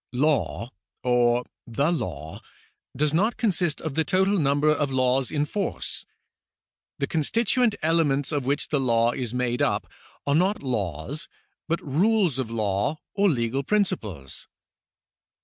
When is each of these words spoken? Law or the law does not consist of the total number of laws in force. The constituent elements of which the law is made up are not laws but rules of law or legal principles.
Law 0.13 0.71
or 1.03 1.43
the 1.67 1.91
law 1.91 2.41
does 2.97 3.13
not 3.13 3.37
consist 3.37 3.79
of 3.79 3.93
the 3.93 4.03
total 4.03 4.39
number 4.39 4.69
of 4.71 4.89
laws 4.91 5.29
in 5.29 5.45
force. 5.45 6.07
The 6.97 7.05
constituent 7.05 7.75
elements 7.83 8.31
of 8.31 8.43
which 8.47 8.69
the 8.69 8.79
law 8.79 9.11
is 9.11 9.31
made 9.35 9.61
up 9.61 9.85
are 10.25 10.33
not 10.33 10.63
laws 10.63 11.27
but 11.67 11.85
rules 11.85 12.39
of 12.39 12.49
law 12.49 12.97
or 13.13 13.29
legal 13.29 13.61
principles. 13.61 14.47